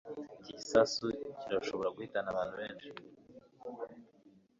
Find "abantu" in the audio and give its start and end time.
2.31-2.53